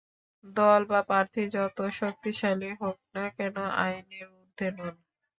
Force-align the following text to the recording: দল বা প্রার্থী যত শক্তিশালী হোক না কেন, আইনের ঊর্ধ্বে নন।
দল 0.43 0.81
বা 0.85 0.99
প্রার্থী 1.09 1.43
যত 1.55 1.77
শক্তিশালী 1.99 2.69
হোক 2.81 2.97
না 3.15 3.25
কেন, 3.37 3.55
আইনের 3.81 4.27
ঊর্ধ্বে 4.35 4.67
নন। 4.77 4.95